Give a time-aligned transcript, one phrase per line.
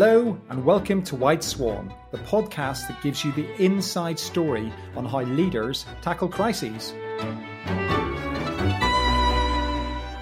[0.00, 5.04] Hello, and welcome to White Swan, the podcast that gives you the inside story on
[5.04, 6.94] how leaders tackle crises.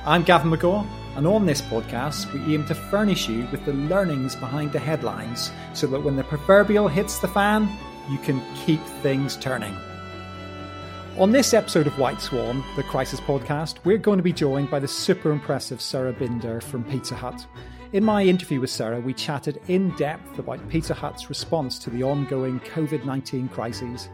[0.07, 4.35] I'm Gavin Megaw, and on this podcast, we aim to furnish you with the learnings
[4.35, 7.69] behind the headlines so that when the proverbial hits the fan,
[8.09, 9.77] you can keep things turning.
[11.19, 14.79] On this episode of White Swan, the Crisis Podcast, we're going to be joined by
[14.79, 17.47] the super impressive Sarah Binder from Pizza Hut.
[17.93, 22.03] In my interview with Sarah, we chatted in depth about Pizza Hut's response to the
[22.03, 24.09] ongoing COVID 19 crises.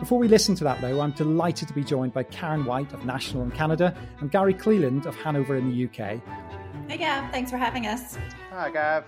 [0.00, 3.04] Before we listen to that, though, I'm delighted to be joined by Karen White of
[3.04, 6.20] National in Canada and Gary Cleland of Hanover in the UK.
[6.88, 7.30] Hey, Gav.
[7.30, 8.18] Thanks for having us.
[8.50, 9.04] Hi, Gav.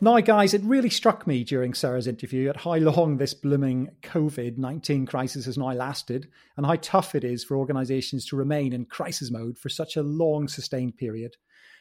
[0.00, 4.56] Now, guys, it really struck me during Sarah's interview at how long this blooming COVID
[4.56, 8.84] 19 crisis has now lasted and how tough it is for organisations to remain in
[8.84, 11.36] crisis mode for such a long, sustained period.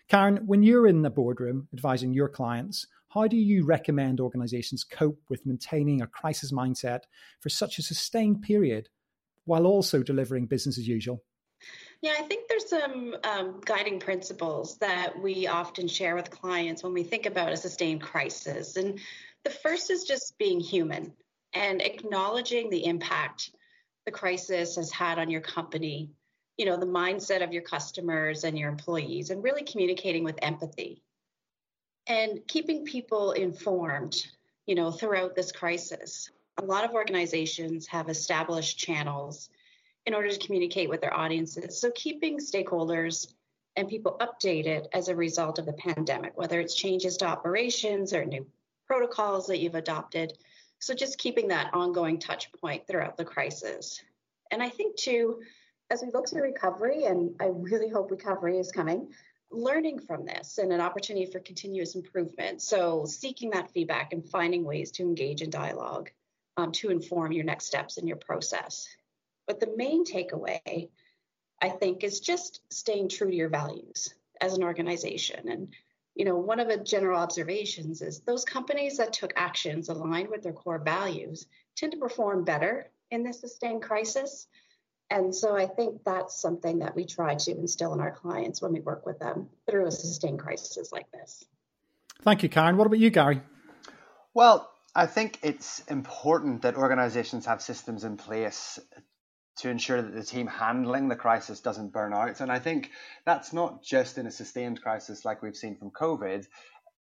[0.09, 5.21] Karen, when you're in the boardroom advising your clients, how do you recommend organizations cope
[5.29, 7.01] with maintaining a crisis mindset
[7.39, 8.89] for such a sustained period
[9.45, 11.23] while also delivering business as usual?
[12.01, 16.93] Yeah, I think there's some um, guiding principles that we often share with clients when
[16.93, 18.77] we think about a sustained crisis.
[18.77, 18.99] And
[19.43, 21.13] the first is just being human
[21.53, 23.51] and acknowledging the impact
[24.05, 26.09] the crisis has had on your company
[26.59, 31.01] you know the mindset of your customers and your employees and really communicating with empathy
[32.05, 34.27] and keeping people informed
[34.67, 36.29] you know throughout this crisis.
[36.57, 39.49] A lot of organizations have established channels
[40.05, 41.79] in order to communicate with their audiences.
[41.79, 43.31] So keeping stakeholders
[43.77, 48.25] and people updated as a result of the pandemic whether it's changes to operations or
[48.25, 48.45] new
[48.85, 50.33] protocols that you've adopted.
[50.79, 54.03] So just keeping that ongoing touch point throughout the crisis.
[54.51, 55.39] And i think too
[55.89, 59.11] as we look to recovery, and I really hope recovery is coming,
[59.51, 62.61] learning from this and an opportunity for continuous improvement.
[62.61, 66.11] So, seeking that feedback and finding ways to engage in dialogue
[66.57, 68.87] um, to inform your next steps in your process.
[69.47, 70.89] But the main takeaway,
[71.59, 75.49] I think, is just staying true to your values as an organization.
[75.49, 75.73] And,
[76.13, 80.43] you know, one of the general observations is those companies that took actions aligned with
[80.43, 84.45] their core values tend to perform better in this sustained crisis
[85.09, 88.73] and so I think that's something that we try to instill in our clients when
[88.73, 91.45] we work with them through a sustained crisis like this.
[92.21, 92.77] Thank you, Karen.
[92.77, 93.41] What about you, Gary?
[94.33, 98.79] Well, I think it's important that organizations have systems in place
[99.57, 102.39] to ensure that the team handling the crisis doesn't burn out.
[102.39, 102.91] And I think
[103.25, 106.45] that's not just in a sustained crisis like we've seen from COVID.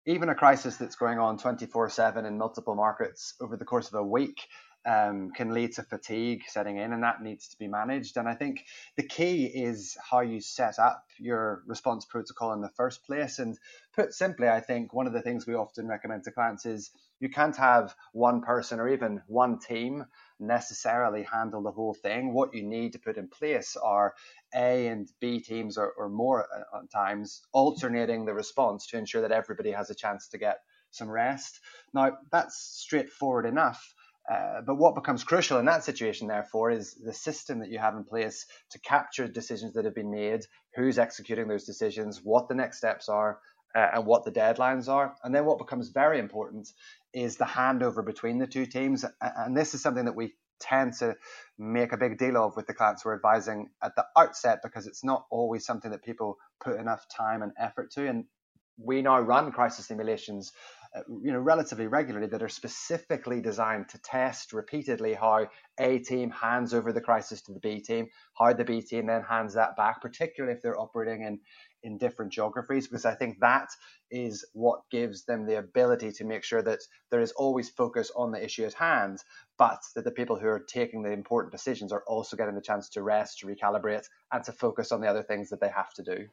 [0.06, 3.94] Even a crisis that's going on 24 7 in multiple markets over the course of
[3.94, 4.40] a week
[4.86, 8.16] um, can lead to fatigue setting in, and that needs to be managed.
[8.16, 8.64] And I think
[8.96, 13.38] the key is how you set up your response protocol in the first place.
[13.38, 13.58] And
[13.94, 16.90] put simply, I think one of the things we often recommend to clients is
[17.20, 20.06] you can't have one person or even one team
[20.38, 22.32] necessarily handle the whole thing.
[22.32, 24.14] What you need to put in place are
[24.54, 29.32] A and B teams or, or more at times alternating the response to ensure that
[29.32, 31.60] everybody has a chance to get some rest.
[31.92, 33.94] Now, that's straightforward enough
[34.28, 37.94] uh, but what becomes crucial in that situation, therefore, is the system that you have
[37.94, 40.42] in place to capture decisions that have been made,
[40.74, 43.38] who's executing those decisions, what the next steps are,
[43.74, 45.14] uh, and what the deadlines are.
[45.24, 46.68] And then what becomes very important
[47.12, 49.04] is the handover between the two teams.
[49.20, 51.16] And this is something that we tend to
[51.58, 55.02] make a big deal of with the clients we're advising at the outset because it's
[55.02, 58.06] not always something that people put enough time and effort to.
[58.06, 58.26] And
[58.76, 60.52] we now run crisis simulations
[60.92, 65.46] Uh, you know, relatively regularly that are specifically designed to test repeatedly how
[65.78, 69.22] A team hands over the crisis to the B team, how the B team then
[69.22, 71.38] hands that back, particularly if they're operating in
[71.84, 73.68] in different geographies, because I think that
[74.10, 76.80] is what gives them the ability to make sure that
[77.10, 79.22] there is always focus on the issue at hand,
[79.58, 82.88] but that the people who are taking the important decisions are also getting the chance
[82.90, 86.02] to rest, to recalibrate, and to focus on the other things that they have to
[86.02, 86.28] do.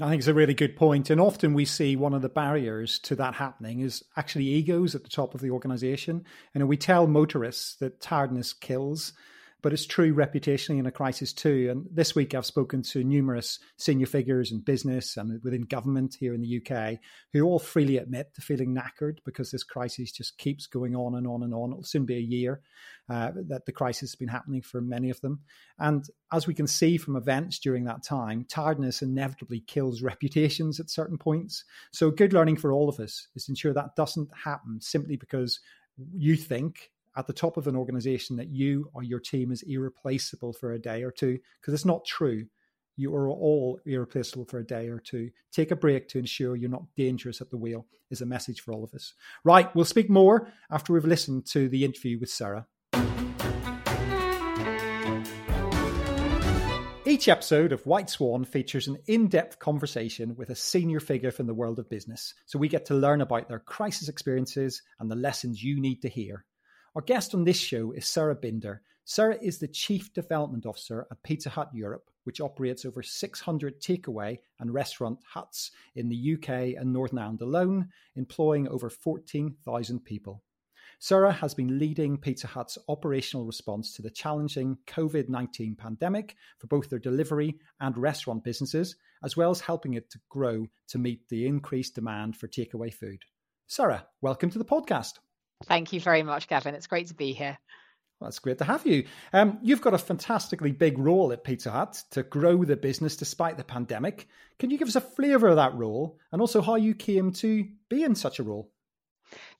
[0.00, 1.10] I think it's a really good point.
[1.10, 5.02] And often we see one of the barriers to that happening is actually egos at
[5.02, 6.24] the top of the organization.
[6.54, 9.12] And we tell motorists that tiredness kills
[9.62, 11.68] but it's true reputationally in a crisis too.
[11.70, 16.34] And this week I've spoken to numerous senior figures in business and within government here
[16.34, 16.98] in the UK
[17.32, 21.26] who all freely admit to feeling knackered because this crisis just keeps going on and
[21.26, 21.72] on and on.
[21.72, 22.60] It'll soon be a year
[23.08, 25.40] uh, that the crisis has been happening for many of them.
[25.78, 30.90] And as we can see from events during that time, tiredness inevitably kills reputations at
[30.90, 31.64] certain points.
[31.92, 35.60] So good learning for all of us is to ensure that doesn't happen simply because
[36.14, 40.52] you think at the top of an organization that you or your team is irreplaceable
[40.52, 42.46] for a day or two because it's not true.
[42.96, 45.30] You are all irreplaceable for a day or two.
[45.52, 48.72] Take a break to ensure you're not dangerous at the wheel, is a message for
[48.72, 49.14] all of us.
[49.44, 52.66] Right, we'll speak more after we've listened to the interview with Sarah.
[57.04, 61.46] Each episode of White Swan features an in depth conversation with a senior figure from
[61.46, 65.16] the world of business, so we get to learn about their crisis experiences and the
[65.16, 66.44] lessons you need to hear.
[66.96, 68.80] Our guest on this show is Sarah Binder.
[69.04, 74.38] Sarah is the Chief Development Officer at Pizza Hut Europe, which operates over 600 takeaway
[74.60, 80.42] and restaurant huts in the UK and Northern Ireland alone, employing over 14,000 people.
[80.98, 86.66] Sarah has been leading Pizza Hut's operational response to the challenging COVID 19 pandemic for
[86.66, 91.28] both their delivery and restaurant businesses, as well as helping it to grow to meet
[91.28, 93.20] the increased demand for takeaway food.
[93.66, 95.18] Sarah, welcome to the podcast.
[95.64, 96.74] Thank you very much, Gavin.
[96.74, 97.58] It's great to be here.
[98.20, 99.06] Well, it's great to have you.
[99.32, 103.58] Um, you've got a fantastically big role at Pizza Hut to grow the business despite
[103.58, 104.26] the pandemic.
[104.58, 107.68] Can you give us a flavour of that role and also how you came to
[107.90, 108.70] be in such a role?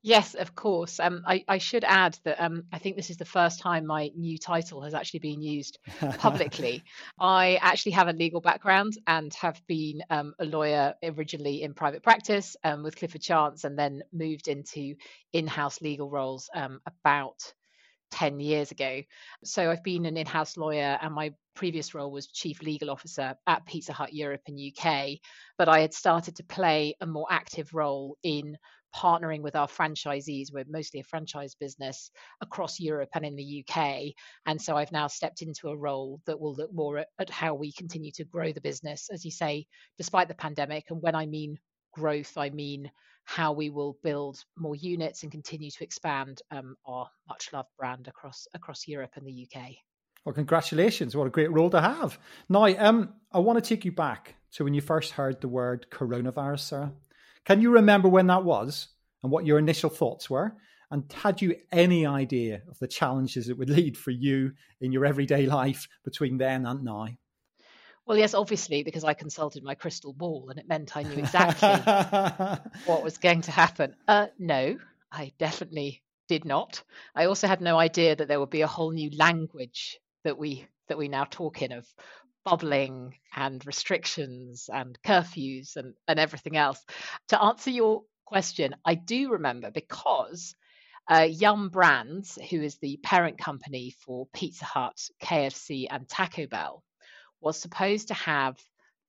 [0.02, 1.00] Yes, of course.
[1.00, 4.10] Um, I, I, should add that um, I think this is the first time my
[4.14, 5.78] new title has actually been used
[6.18, 6.84] publicly.
[7.20, 12.02] I actually have a legal background and have been um, a lawyer originally in private
[12.02, 14.94] practice um, with Clifford Chance and then moved into
[15.32, 17.52] in house legal roles um, about
[18.12, 19.02] 10 years ago.
[19.44, 23.34] So I've been an in house lawyer, and my previous role was chief legal officer
[23.46, 25.18] at Pizza Hut Europe and UK.
[25.58, 28.56] But I had started to play a more active role in
[28.94, 30.52] partnering with our franchisees.
[30.52, 32.10] We're mostly a franchise business
[32.40, 34.12] across Europe and in the UK.
[34.46, 37.54] And so I've now stepped into a role that will look more at, at how
[37.54, 39.66] we continue to grow the business, as you say,
[39.98, 40.84] despite the pandemic.
[40.90, 41.58] And when I mean
[41.92, 42.90] growth, I mean
[43.24, 48.06] how we will build more units and continue to expand um, our much loved brand
[48.06, 49.72] across across Europe and the UK.
[50.24, 51.16] Well, congratulations!
[51.16, 52.18] What a great role to have.
[52.48, 55.86] Now, um, I want to take you back to when you first heard the word
[55.90, 56.92] coronavirus, Sarah.
[57.46, 58.88] Can you remember when that was
[59.22, 60.56] and what your initial thoughts were?
[60.90, 65.06] And had you any idea of the challenges it would lead for you in your
[65.06, 67.08] everyday life between then and now?
[68.04, 71.68] Well, yes, obviously, because I consulted my crystal ball and it meant I knew exactly
[72.86, 73.96] what was going to happen.
[74.06, 74.78] Uh, no,
[75.10, 76.82] I definitely did not.
[77.14, 80.66] I also had no idea that there would be a whole new language that we
[80.88, 81.86] that we now talk in of
[82.46, 86.82] bubbling and restrictions and curfews and, and everything else.
[87.28, 90.54] To answer your question, I do remember because
[91.10, 96.84] uh, Yum Brands, who is the parent company for Pizza Hut, KFC, and Taco Bell,
[97.40, 98.56] was supposed to have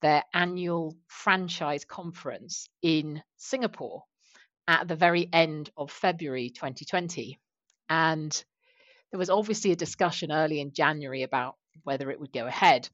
[0.02, 4.02] their annual franchise conference in Singapore
[4.68, 7.40] at the very end of February 2020.
[7.88, 8.44] And
[9.12, 12.90] there was obviously a discussion early in January about whether it would go ahead.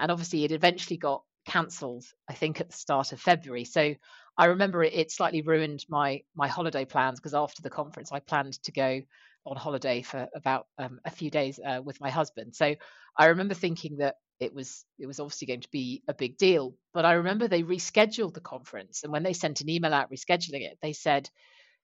[0.00, 3.64] And obviously, it eventually got cancelled, I think, at the start of February.
[3.64, 3.94] So
[4.36, 8.20] I remember it, it slightly ruined my my holiday plans because after the conference, I
[8.20, 9.00] planned to go
[9.46, 12.54] on holiday for about um, a few days uh, with my husband.
[12.54, 12.74] So
[13.16, 16.74] I remember thinking that it was it was obviously going to be a big deal.
[16.94, 20.62] But I remember they rescheduled the conference, and when they sent an email out rescheduling
[20.62, 21.28] it, they said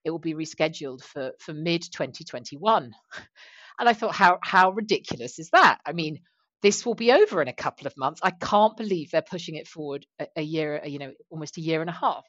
[0.05, 2.95] it will be rescheduled for for mid 2021.
[3.79, 5.81] And I thought, how how ridiculous is that?
[5.85, 6.21] I mean,
[6.62, 8.20] this will be over in a couple of months.
[8.23, 11.81] I can't believe they're pushing it forward a, a year, you know, almost a year
[11.81, 12.25] and a half.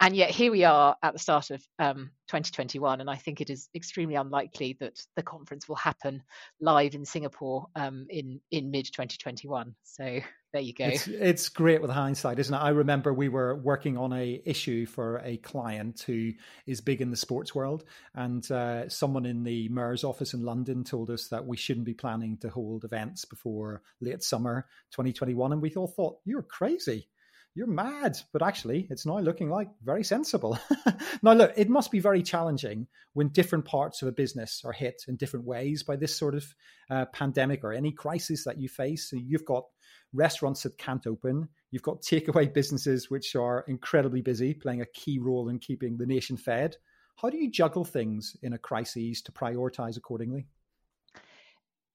[0.00, 3.48] And yet here we are at the start of um, 2021, and I think it
[3.48, 6.22] is extremely unlikely that the conference will happen
[6.60, 9.74] live in Singapore um, in in mid 2021.
[9.84, 10.20] So
[10.52, 10.86] there you go.
[10.86, 12.58] It's, it's, great with hindsight, isn't it?
[12.58, 16.32] I remember we were working on a issue for a client who
[16.66, 17.84] is big in the sports world,
[18.14, 21.94] and uh, someone in the mayor's office in London told us that we shouldn't be
[21.94, 27.08] planning to hold events before late summer 2021, and we all thought you're crazy.
[27.56, 30.58] You're mad, but actually, it's now looking like very sensible.
[31.22, 35.04] now, look, it must be very challenging when different parts of a business are hit
[35.06, 36.44] in different ways by this sort of
[36.90, 39.08] uh, pandemic or any crisis that you face.
[39.08, 39.66] So you've got
[40.12, 41.48] restaurants that can't open.
[41.70, 46.06] You've got takeaway businesses which are incredibly busy, playing a key role in keeping the
[46.06, 46.76] nation fed.
[47.16, 50.48] How do you juggle things in a crisis to prioritize accordingly?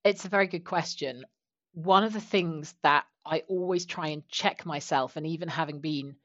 [0.05, 1.25] It's a very good question.
[1.73, 6.15] One of the things that I always try and check myself, and even having been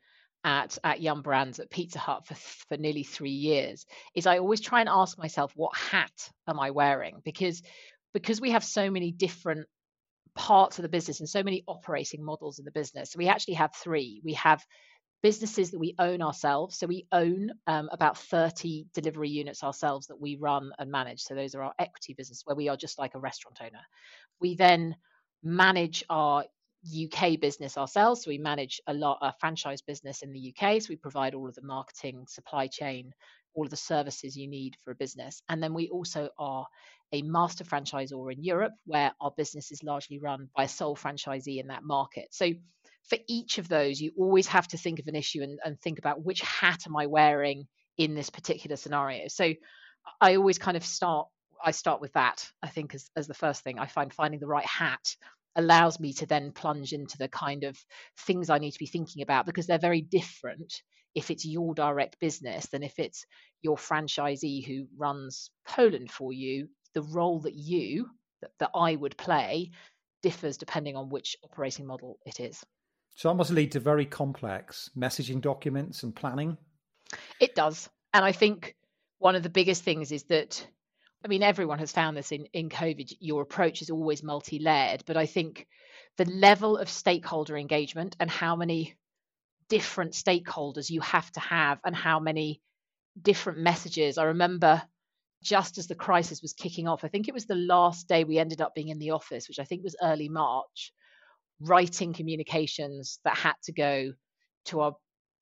[0.43, 4.61] at at Yum Brands at Pizza Hut for for nearly three years, is I always
[4.61, 7.21] try and ask myself, what hat am I wearing?
[7.25, 7.63] Because
[8.13, 9.67] because we have so many different
[10.35, 13.13] parts of the business and so many operating models in the business.
[13.13, 14.21] So we actually have three.
[14.25, 14.65] We have
[15.23, 16.79] businesses that we own ourselves.
[16.79, 21.23] So we own um, about 30 delivery units ourselves that we run and manage.
[21.23, 23.83] So those are our equity business where we are just like a restaurant owner.
[24.41, 24.97] We then
[25.45, 26.45] manage our
[26.85, 28.23] UK business ourselves.
[28.23, 30.81] So we manage a lot a franchise business in the UK.
[30.83, 33.13] So we provide all of the marketing, supply chain,
[33.55, 35.43] all of the services you need for a business.
[35.49, 36.67] And then we also are
[37.13, 41.61] a master franchisor in Europe, where our business is largely run by a sole franchisee
[41.61, 42.29] in that market.
[42.31, 42.51] So
[43.09, 45.99] for each of those, you always have to think of an issue and, and think
[45.99, 49.29] about which hat am I wearing in this particular scenario.
[49.29, 49.53] So
[50.21, 51.29] I always kind of start
[51.65, 53.79] I start with that, I think, as, as the first thing.
[53.79, 55.17] I find finding the right hat
[55.57, 57.79] allows me to then plunge into the kind of
[58.19, 60.83] things I need to be thinking about because they're very different
[61.15, 63.25] if it's your direct business than if it's
[63.63, 66.69] your franchisee who runs Poland for you.
[66.95, 68.09] The role that you,
[68.43, 69.71] that, that I would play,
[70.23, 72.65] differs depending on which operating model it is.
[73.15, 76.57] So that must lead to very complex messaging documents and planning.
[77.41, 77.89] It does.
[78.13, 78.75] And I think
[79.19, 80.67] one of the biggest things is that
[81.25, 83.15] I mean, everyone has found this in, in COVID.
[83.19, 85.67] Your approach is always multi layered, but I think
[86.19, 88.95] the level of stakeholder engagement and how many
[89.71, 92.61] different stakeholders you have to have and how many
[93.21, 94.19] different messages.
[94.19, 94.83] I remember
[95.43, 98.39] just as the crisis was kicking off, I think it was the last day we
[98.39, 100.93] ended up being in the office, which I think was early March,
[101.59, 104.13] writing communications that had to go
[104.67, 104.91] to our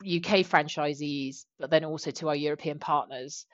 [0.00, 3.46] UK franchisees, but then also to our European partners.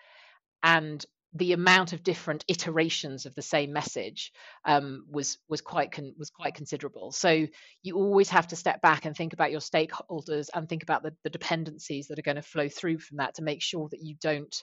[0.62, 1.04] And
[1.38, 4.32] the amount of different iterations of the same message
[4.64, 7.12] um, was was quite con- was quite considerable.
[7.12, 7.46] So
[7.82, 11.14] you always have to step back and think about your stakeholders and think about the,
[11.24, 14.16] the dependencies that are going to flow through from that to make sure that you
[14.20, 14.54] don't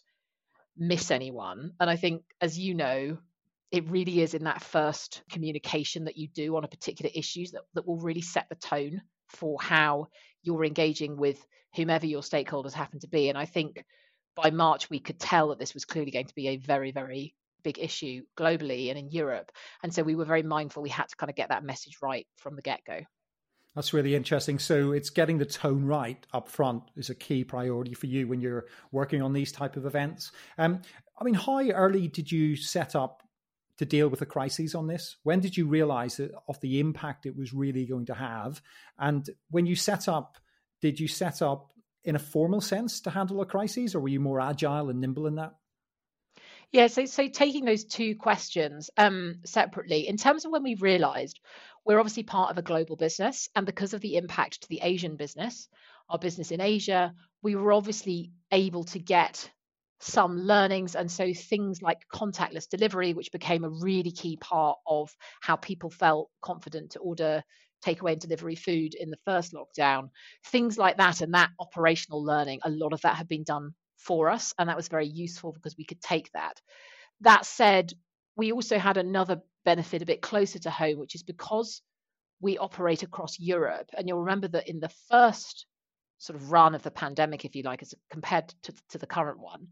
[0.77, 1.71] miss anyone.
[1.79, 3.17] And I think, as you know,
[3.71, 7.63] it really is in that first communication that you do on a particular issues that,
[7.73, 10.07] that will really set the tone for how
[10.43, 11.43] you're engaging with
[11.75, 13.29] whomever your stakeholders happen to be.
[13.29, 13.83] And I think
[14.35, 17.35] by March, we could tell that this was clearly going to be a very, very
[17.63, 19.51] big issue globally and in Europe.
[19.81, 22.27] And so we were very mindful we had to kind of get that message right
[22.37, 23.01] from the get go.
[23.73, 24.59] That's really interesting.
[24.59, 28.39] So it's getting the tone right up front is a key priority for you when
[28.39, 30.31] you're working on these type of events.
[30.57, 30.81] Um,
[31.19, 33.23] I mean, how early did you set up
[33.77, 35.17] to deal with the crises on this?
[35.23, 38.61] When did you realize that, of the impact it was really going to have?
[38.97, 40.37] And when you set up,
[40.81, 41.71] did you set up
[42.05, 45.27] in a formal sense to handle a crisis, or were you more agile and nimble
[45.27, 45.55] in that?
[46.71, 51.39] Yeah, so so taking those two questions um, separately, in terms of when we realised
[51.85, 55.15] we're obviously part of a global business, and because of the impact to the Asian
[55.15, 55.67] business,
[56.09, 59.49] our business in Asia, we were obviously able to get
[59.99, 65.15] some learnings, and so things like contactless delivery, which became a really key part of
[65.41, 67.43] how people felt confident to order
[67.85, 70.09] takeaway and delivery food in the first lockdown,
[70.45, 74.29] things like that, and that operational learning, a lot of that had been done for
[74.29, 76.59] us, and that was very useful because we could take that.
[77.21, 77.93] That said,
[78.35, 81.81] we also had another benefit a bit closer to home, which is because
[82.41, 85.65] we operate across Europe, and you'll remember that in the first
[86.17, 89.39] sort of run of the pandemic, if you like, as compared to, to the current
[89.39, 89.67] one,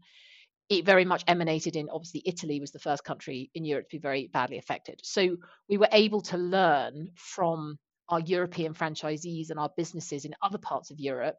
[0.68, 4.00] it very much emanated in obviously Italy was the first country in Europe to be
[4.00, 5.00] very badly affected.
[5.02, 5.36] So
[5.68, 10.90] we were able to learn from our European franchisees and our businesses in other parts
[10.90, 11.36] of Europe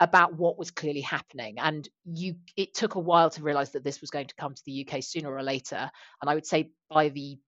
[0.00, 1.58] about what was clearly happening.
[1.58, 4.62] And you, it took a while to realize that this was going to come to
[4.64, 5.90] the UK sooner or later.
[6.20, 7.38] And I would say by the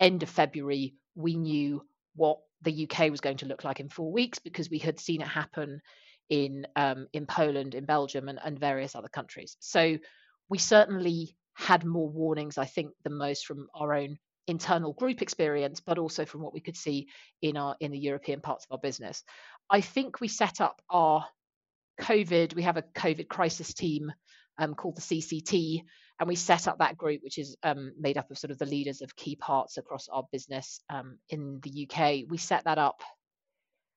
[0.00, 1.82] end of February, we knew
[2.14, 5.20] what the UK was going to look like in four weeks because we had seen
[5.20, 5.80] it happen
[6.28, 9.56] in um, in Poland, in Belgium, and, and various other countries.
[9.60, 9.98] So
[10.48, 15.80] we certainly had more warnings, I think, than most from our own internal group experience,
[15.80, 17.08] but also from what we could see
[17.40, 19.22] in our in the European parts of our business.
[19.70, 21.26] I think we set up our
[22.00, 22.54] COVID.
[22.54, 24.12] We have a COVID crisis team
[24.58, 25.82] um, called the CCT,
[26.18, 28.66] and we set up that group, which is um, made up of sort of the
[28.66, 32.24] leaders of key parts across our business um, in the UK.
[32.28, 33.02] We set that up.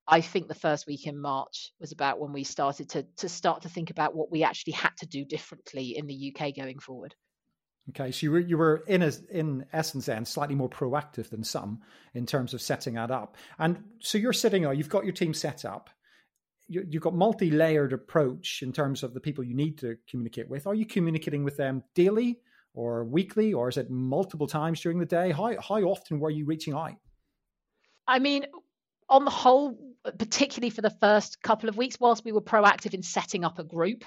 [0.07, 3.63] I think the first week in March was about when we started to to start
[3.63, 7.15] to think about what we actually had to do differently in the UK going forward.
[7.89, 11.43] Okay, so you were you were in a, in essence then slightly more proactive than
[11.43, 11.81] some
[12.15, 13.37] in terms of setting that up.
[13.59, 15.89] And so you're sitting, you've got your team set up.
[16.67, 20.65] You, you've got multi-layered approach in terms of the people you need to communicate with.
[20.65, 22.39] Are you communicating with them daily
[22.73, 25.31] or weekly, or is it multiple times during the day?
[25.31, 26.95] How how often were you reaching out?
[28.07, 28.47] I mean,
[29.09, 33.03] on the whole, particularly for the first couple of weeks, whilst we were proactive in
[33.03, 34.03] setting up a group,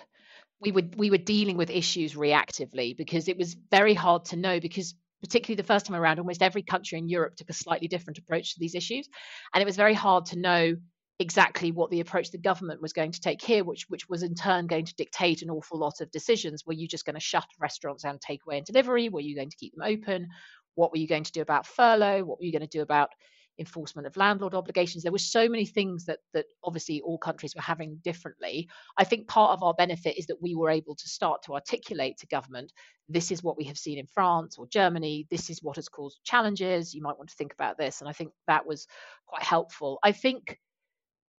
[0.60, 4.60] we were we were dealing with issues reactively because it was very hard to know
[4.60, 8.18] because particularly the first time around almost every country in Europe took a slightly different
[8.18, 9.08] approach to these issues.
[9.52, 10.74] And it was very hard to know
[11.20, 14.36] exactly what the approach the government was going to take here which which was in
[14.36, 16.64] turn going to dictate an awful lot of decisions.
[16.66, 19.08] Were you just going to shut restaurants and takeaway and delivery?
[19.08, 20.28] Were you going to keep them open?
[20.74, 22.24] What were you going to do about furlough?
[22.24, 23.10] What were you going to do about
[23.58, 25.02] enforcement of landlord obligations.
[25.02, 28.68] There were so many things that that obviously all countries were having differently.
[28.96, 32.18] I think part of our benefit is that we were able to start to articulate
[32.18, 32.72] to government
[33.08, 35.26] this is what we have seen in France or Germany.
[35.30, 36.94] This is what has caused challenges.
[36.94, 38.00] You might want to think about this.
[38.00, 38.86] And I think that was
[39.26, 39.98] quite helpful.
[40.02, 40.58] I think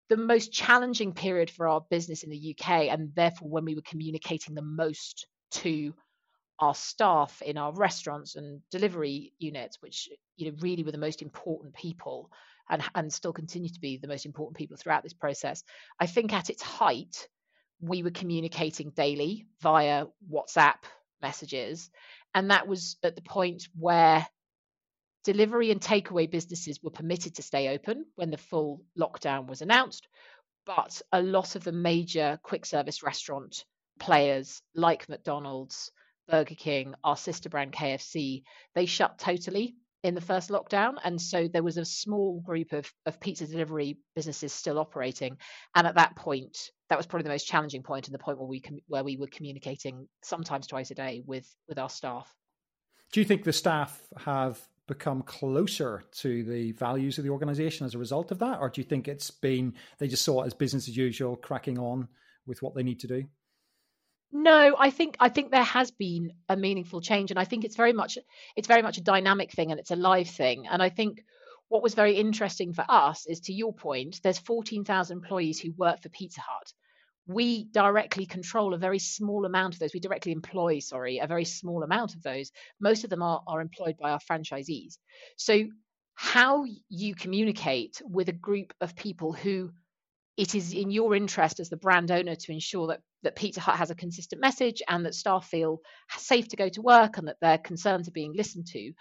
[0.09, 3.83] the most challenging period for our business in the UK, and therefore when we were
[3.83, 5.93] communicating the most to
[6.59, 11.21] our staff in our restaurants and delivery units, which you know really were the most
[11.21, 12.29] important people
[12.69, 15.63] and and still continue to be the most important people throughout this process.
[15.99, 17.27] I think at its height,
[17.81, 20.83] we were communicating daily via WhatsApp
[21.21, 21.89] messages,
[22.35, 24.27] and that was at the point where
[25.23, 30.07] delivery and takeaway businesses were permitted to stay open when the full lockdown was announced,
[30.65, 33.65] but a lot of the major quick service restaurant
[33.99, 35.91] players like McDonald's
[36.29, 38.43] Burger King, our sister brand KFC,
[38.75, 40.93] they shut totally in the first lockdown.
[41.03, 45.37] And so there was a small group of, of pizza delivery businesses still operating.
[45.75, 46.57] And at that point,
[46.89, 49.17] that was probably the most challenging point and the point where we com- where we
[49.17, 52.33] were communicating sometimes twice a day with with our staff.
[53.11, 57.93] Do you think the staff have become closer to the values of the organization as
[57.93, 58.59] a result of that?
[58.59, 61.77] Or do you think it's been they just saw it as business as usual, cracking
[61.77, 62.07] on
[62.47, 63.25] with what they need to do?
[64.31, 67.75] No, I think I think there has been a meaningful change, and I think it's
[67.75, 68.17] very much
[68.55, 70.67] it's very much a dynamic thing and it's a live thing.
[70.67, 71.23] And I think
[71.69, 76.01] what was very interesting for us is, to your point, there's 14,000 employees who work
[76.01, 76.73] for Pizza Hut.
[77.27, 79.93] We directly control a very small amount of those.
[79.93, 82.51] We directly employ, sorry, a very small amount of those.
[82.79, 84.97] Most of them are, are employed by our franchisees.
[85.37, 85.67] So,
[86.15, 89.71] how you communicate with a group of people who
[90.39, 93.75] it is in your interest as the brand owner to ensure that that Pizza Hut
[93.75, 95.81] has a consistent message and that staff feel
[96.17, 98.93] safe to go to work and that their concerns are being listened to,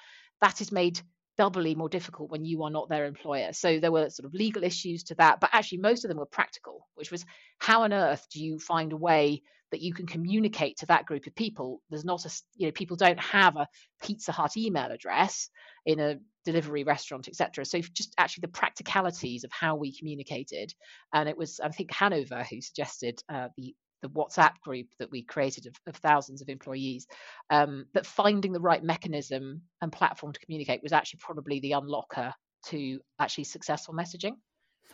[0.43, 1.01] that is made
[1.37, 3.53] doubly more difficult when you are not their employer.
[3.53, 6.27] So there were sort of legal issues to that, but actually most of them were
[6.27, 7.25] practical, which was
[7.61, 11.29] how on earth do you find a way that you can communicate to that group
[11.29, 11.81] of people?
[11.89, 13.69] There's not a, you know, people don't have a
[14.03, 15.51] Pizza Hut email address
[15.87, 17.65] in a delivery restaurant, etc.
[17.67, 20.73] So just actually the practicalities of how we communicated,
[21.13, 25.23] and it was I think Hanover who suggested uh, the the WhatsApp group that we
[25.23, 27.07] created of, of thousands of employees,
[27.51, 32.33] um, that finding the right mechanism and platform to communicate was actually probably the unlocker
[32.67, 34.35] to actually successful messaging.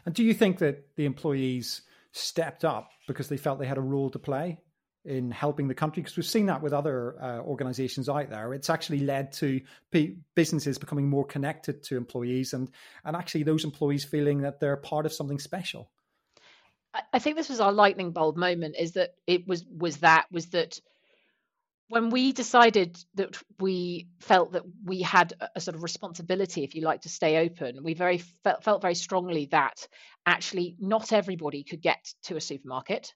[0.07, 3.83] And do you think that the employees stepped up because they felt they had a
[3.83, 4.59] role to play
[5.05, 6.03] in helping the country?
[6.03, 8.55] Because we've seen that with other uh, organizations out there.
[8.55, 12.71] It's actually led to p- businesses becoming more connected to employees and,
[13.05, 15.91] and actually those employees feeling that they're part of something special.
[17.13, 18.77] I think this was our lightning bulb moment.
[18.79, 20.79] Is that it was was that was that
[21.89, 26.83] when we decided that we felt that we had a sort of responsibility, if you
[26.83, 29.87] like, to stay open, we very felt, felt very strongly that
[30.25, 33.13] actually not everybody could get to a supermarket.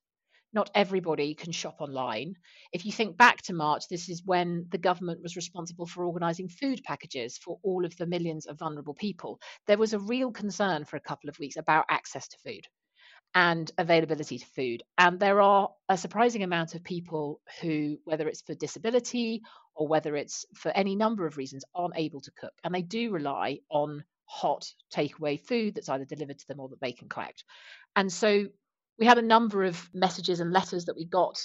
[0.53, 2.35] Not everybody can shop online.
[2.73, 6.49] If you think back to March, this is when the government was responsible for organising
[6.49, 9.41] food packages for all of the millions of vulnerable people.
[9.67, 12.67] There was a real concern for a couple of weeks about access to food
[13.35, 14.83] and availability to food.
[14.97, 19.43] And there are a surprising amount of people who, whether it's for disability
[19.75, 22.55] or whether it's for any number of reasons, aren't able to cook.
[22.65, 26.81] And they do rely on hot takeaway food that's either delivered to them or that
[26.81, 27.45] they can collect.
[27.97, 28.47] And so
[28.99, 31.41] we had a number of messages and letters that we got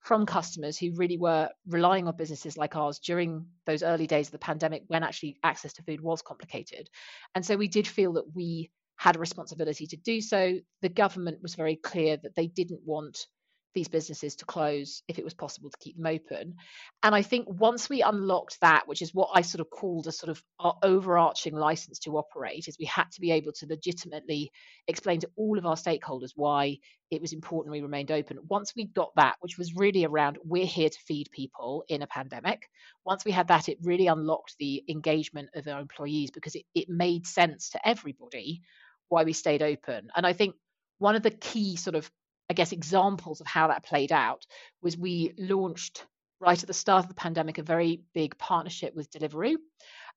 [0.00, 4.32] from customers who really were relying on businesses like ours during those early days of
[4.32, 6.88] the pandemic when actually access to food was complicated.
[7.34, 10.58] And so we did feel that we had a responsibility to do so.
[10.82, 13.26] The government was very clear that they didn't want
[13.74, 16.54] these businesses to close if it was possible to keep them open.
[17.02, 20.12] And I think once we unlocked that, which is what I sort of called a
[20.12, 24.50] sort of our overarching license to operate, is we had to be able to legitimately
[24.86, 26.78] explain to all of our stakeholders why
[27.10, 28.38] it was important we remained open.
[28.48, 32.06] Once we got that, which was really around we're here to feed people in a
[32.06, 32.68] pandemic,
[33.04, 36.88] once we had that, it really unlocked the engagement of our employees because it, it
[36.88, 38.62] made sense to everybody
[39.08, 40.08] why we stayed open.
[40.14, 40.54] And I think
[40.98, 42.10] one of the key sort of,
[42.50, 44.46] I guess, examples of how that played out
[44.82, 46.06] was we launched
[46.40, 49.56] right at the start of the pandemic a very big partnership with Deliveroo.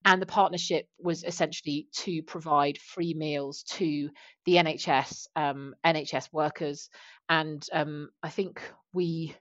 [0.04, 4.10] And the partnership was essentially to provide free meals to
[4.46, 6.90] the NHS, um, NHS workers.
[7.30, 8.62] And um, I think
[8.94, 9.36] we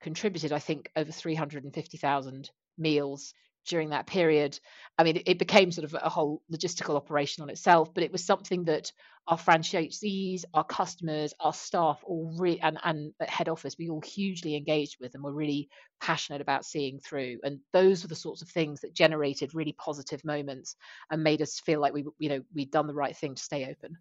[0.00, 3.34] contributed, I think, over 350,000 meals
[3.66, 4.58] during that period.
[4.98, 8.24] I mean, it, became sort of a whole logistical operation on itself, but it was
[8.24, 8.92] something that
[9.28, 14.00] our franchisees, our customers, our staff, all re- and and at head office, we all
[14.00, 15.68] hugely engaged with and were really
[16.00, 17.38] passionate about seeing through.
[17.44, 20.76] And those were the sorts of things that generated really positive moments
[21.10, 23.66] and made us feel like we, you know, we'd done the right thing to stay
[23.66, 23.98] open.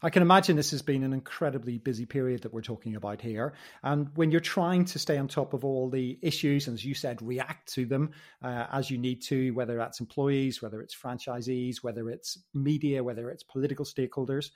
[0.00, 3.54] I can imagine this has been an incredibly busy period that we're talking about here.
[3.82, 6.94] And when you're trying to stay on top of all the issues, and as you
[6.94, 11.82] said, react to them uh, as you need to, whether that's employees, whether it's franchisees,
[11.82, 14.50] whether it's media, whether it's political stakeholders,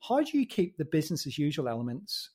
[0.00, 2.30] how do you keep the business as usual elements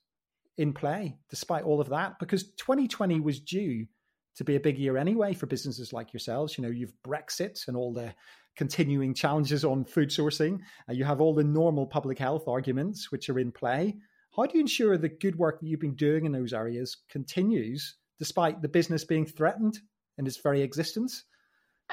[0.58, 2.18] in play despite all of that?
[2.18, 3.88] Because 2020 was due
[4.36, 6.58] to be a big year anyway for businesses like yourselves.
[6.58, 8.14] You know, you've Brexit and all the
[8.56, 10.60] continuing challenges on food sourcing.
[10.90, 13.96] Uh, you have all the normal public health arguments which are in play.
[14.36, 17.96] How do you ensure the good work that you've been doing in those areas continues
[18.20, 19.80] despite the business being threatened
[20.18, 21.26] in its very existence?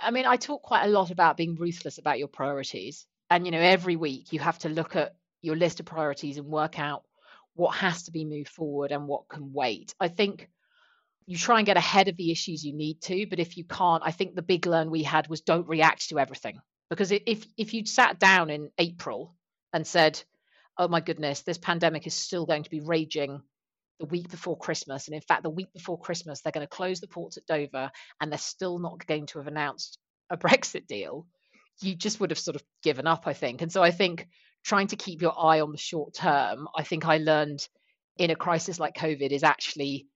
[0.00, 3.06] I mean, I talk quite a lot about being ruthless about your priorities.
[3.28, 6.46] And, you know, every week you have to look at your list of priorities and
[6.46, 7.04] work out
[7.54, 9.94] what has to be moved forward and what can wait.
[10.00, 10.48] I think
[11.26, 14.02] you try and get ahead of the issues you need to but if you can't
[14.04, 16.58] i think the big learn we had was don't react to everything.
[16.88, 19.36] Because if if you'd sat down in april
[19.72, 20.20] and said
[20.76, 23.40] oh my goodness this pandemic is still going to be raging
[24.00, 27.00] the week before christmas and in fact the week before christmas they're going to close
[27.00, 29.98] the ports at dover and they're still not going to have announced
[30.30, 31.26] a brexit deal
[31.80, 33.62] you just would have sort of given up i think.
[33.62, 34.26] And so i think
[34.64, 37.66] trying to keep your eye on the short term i think i learned
[38.16, 40.06] in a crisis like covid is actually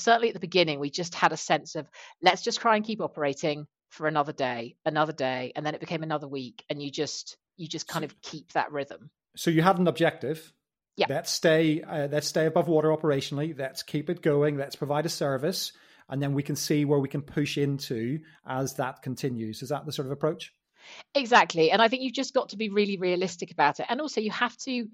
[0.00, 1.88] certainly at the beginning, we just had a sense of
[2.22, 6.02] let's just try and keep operating for another day, another day, and then it became
[6.02, 9.10] another week, and you just you just kind of keep that rhythm.
[9.36, 10.52] So you had an objective.
[10.96, 11.06] Yeah.
[11.08, 11.82] Let's stay.
[11.82, 13.58] Uh, let's stay above water operationally.
[13.58, 14.56] Let's keep it going.
[14.56, 15.72] Let's provide a service,
[16.08, 19.62] and then we can see where we can push into as that continues.
[19.62, 20.52] Is that the sort of approach?
[21.14, 24.20] Exactly, and I think you've just got to be really realistic about it, and also
[24.20, 24.88] you have to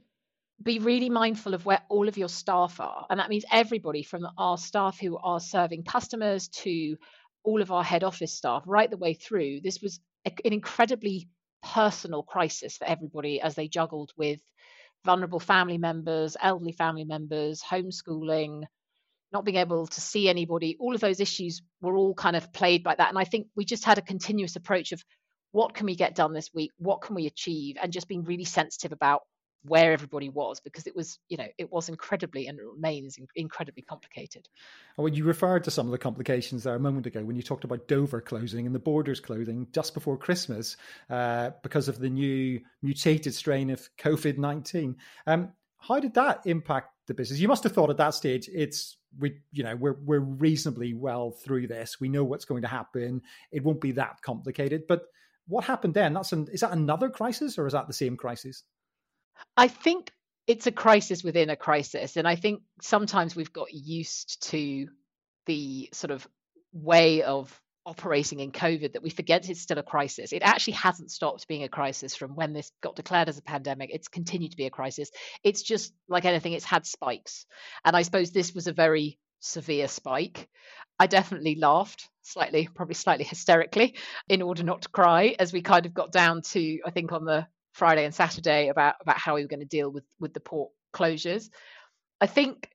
[0.63, 3.07] be really mindful of where all of your staff are.
[3.11, 6.97] And that means everybody from our staff who are serving customers to
[7.45, 9.61] all of our head office staff, right the way through.
[9.61, 11.29] This was an incredibly
[11.63, 14.41] personal crisis for everybody as they juggled with
[15.05, 18.65] vulnerable family members, elderly family members, homeschooling,
[19.33, 20.77] not being able to see anybody.
[20.81, 23.09] All of those issues were all kind of played by that.
[23.09, 25.03] And I think we just had a continuous approach of
[25.53, 26.73] what can we get done this week?
[26.79, 27.77] What can we achieve?
[27.81, 29.23] And just being really sensitive about
[29.65, 34.49] where everybody was because it was you know it was incredibly and remains incredibly complicated.
[34.97, 37.43] And when you referred to some of the complications there a moment ago when you
[37.43, 40.77] talked about dover closing and the borders closing just before christmas
[41.11, 44.95] uh, because of the new mutated strain of covid-19
[45.27, 47.41] um, how did that impact the business?
[47.41, 51.31] You must have thought at that stage it's we you know we're we're reasonably well
[51.31, 52.01] through this.
[52.01, 53.23] We know what's going to happen.
[53.53, 54.83] It won't be that complicated.
[54.87, 55.03] But
[55.47, 56.13] what happened then?
[56.13, 58.65] That's an is that another crisis or is that the same crisis
[59.57, 60.13] I think
[60.47, 62.17] it's a crisis within a crisis.
[62.17, 64.89] And I think sometimes we've got used to
[65.47, 66.27] the sort of
[66.73, 70.33] way of operating in COVID that we forget it's still a crisis.
[70.33, 73.91] It actually hasn't stopped being a crisis from when this got declared as a pandemic.
[73.93, 75.11] It's continued to be a crisis.
[75.43, 77.47] It's just like anything, it's had spikes.
[77.85, 80.49] And I suppose this was a very severe spike.
[80.99, 83.97] I definitely laughed slightly, probably slightly hysterically,
[84.29, 87.25] in order not to cry as we kind of got down to, I think, on
[87.25, 87.47] the
[87.79, 90.71] Friday and Saturday about about how we were going to deal with with the port
[90.93, 91.49] closures.
[92.21, 92.69] I think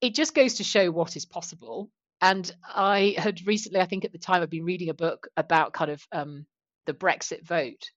[0.00, 1.88] it just goes to show what is possible.
[2.20, 5.72] And I had recently, I think at the time, I'd been reading a book about
[5.72, 6.46] kind of um,
[6.86, 7.90] the Brexit vote.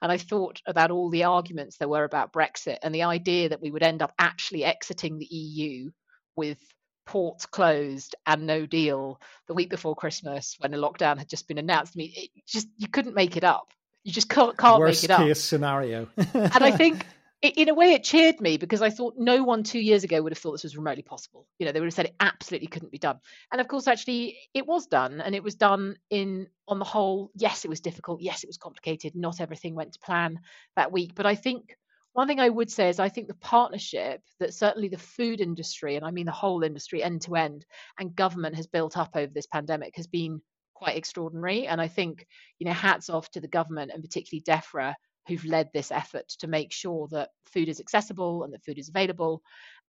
[0.00, 3.60] And I thought about all the arguments there were about Brexit and the idea that
[3.60, 5.90] we would end up actually exiting the EU
[6.36, 6.58] with
[7.06, 11.58] ports closed and no deal the week before Christmas when the lockdown had just been
[11.58, 11.94] announced.
[11.96, 13.72] I mean, it just you couldn't make it up.
[14.08, 15.20] You just can't, can't Worst make it up.
[15.20, 16.08] case scenario.
[16.16, 17.04] and I think
[17.42, 20.32] in a way it cheered me because I thought no one two years ago would
[20.32, 21.46] have thought this was remotely possible.
[21.58, 23.18] You know, they would have said it absolutely couldn't be done.
[23.52, 27.30] And of course, actually, it was done, and it was done in on the whole.
[27.34, 28.22] Yes, it was difficult.
[28.22, 29.14] Yes, it was complicated.
[29.14, 30.40] Not everything went to plan
[30.74, 31.14] that week.
[31.14, 31.76] But I think
[32.14, 35.96] one thing I would say is I think the partnership that certainly the food industry,
[35.96, 37.66] and I mean the whole industry end to end,
[37.98, 40.40] and government has built up over this pandemic has been
[40.78, 41.66] quite extraordinary.
[41.66, 42.26] And I think,
[42.58, 44.94] you know, hats off to the government and particularly DEFRA
[45.26, 48.88] who've led this effort to make sure that food is accessible and that food is
[48.88, 49.42] available.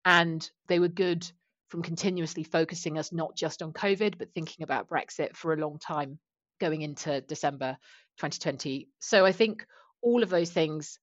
[0.04, 1.30] And they were good
[1.68, 5.78] from continuously focusing us not just on COVID, but thinking about Brexit for a long
[5.78, 6.18] time
[6.60, 7.76] going into December
[8.18, 8.88] 2020.
[8.98, 9.64] So I think
[10.02, 10.98] all of those things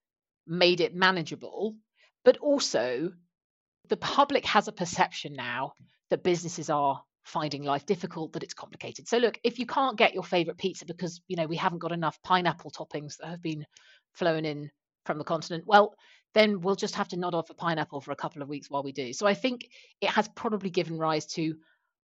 [0.45, 1.75] made it manageable,
[2.25, 3.11] but also
[3.87, 5.71] the public has a perception now
[6.09, 9.07] that businesses are finding life difficult, that it's complicated.
[9.07, 11.91] So look, if you can't get your favorite pizza because you know we haven't got
[11.91, 13.65] enough pineapple toppings that have been
[14.13, 14.69] flown in
[15.05, 15.93] from the continent, well,
[16.33, 18.83] then we'll just have to nod off a pineapple for a couple of weeks while
[18.83, 19.13] we do.
[19.13, 19.67] So I think
[20.01, 21.55] it has probably given rise to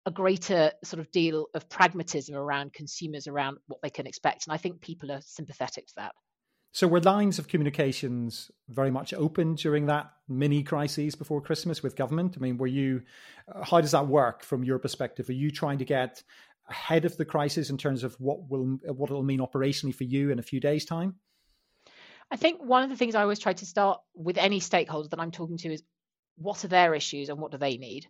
[0.05, 4.47] a greater sort of deal of pragmatism around consumers around what they can expect.
[4.47, 6.11] And I think people are sympathetic to that.
[6.73, 11.95] So were lines of communications very much open during that mini crisis before Christmas with
[11.95, 12.33] government?
[12.35, 13.03] I mean, were you?
[13.47, 15.29] Uh, how does that work from your perspective?
[15.29, 16.23] Are you trying to get
[16.67, 20.31] ahead of the crisis in terms of what will what it'll mean operationally for you
[20.31, 21.15] in a few days' time?
[22.31, 25.19] I think one of the things I always try to start with any stakeholder that
[25.19, 25.83] I'm talking to is
[26.37, 28.07] what are their issues and what do they need?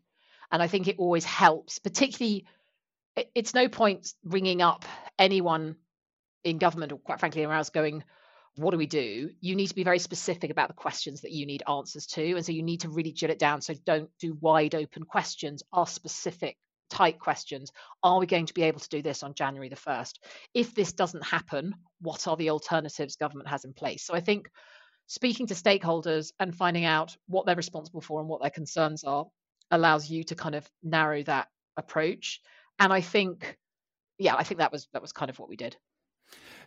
[0.54, 2.46] And I think it always helps, particularly,
[3.36, 4.86] it's no point ringing up
[5.20, 5.76] anyone
[6.46, 8.06] in government or quite frankly in else going,
[8.56, 9.32] what do we do?
[9.42, 12.36] You need to be very specific about the questions that you need answers to.
[12.36, 13.62] And so you need to really drill it down.
[13.62, 16.58] So don't do wide open questions, ask specific
[16.90, 17.72] tight questions.
[18.04, 20.14] Are we going to be able to do this on January the 1st?
[20.54, 24.04] If this doesn't happen, what are the alternatives government has in place?
[24.04, 24.50] So I think
[25.08, 29.26] speaking to stakeholders and finding out what they're responsible for and what their concerns are
[29.72, 32.40] allows you to kind of narrow that approach.
[32.80, 33.58] And I think,
[34.20, 35.76] yeah, I think that was that was kind of what we did.